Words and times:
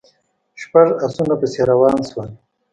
شپږ 0.61 0.87
آسونه 1.05 1.35
پسې 1.39 1.61
روان 1.71 1.97
شول. 2.09 2.29